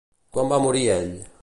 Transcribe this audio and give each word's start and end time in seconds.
Quan 0.37 0.49
va 0.53 0.59
morir 0.65 0.83
ell? 0.97 1.15